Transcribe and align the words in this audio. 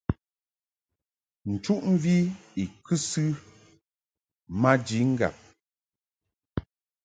Nchuʼmvi 1.51 2.15
i 2.61 2.63
kɨsɨ 2.85 3.23
maji 4.61 4.99
ŋgab. 5.11 5.35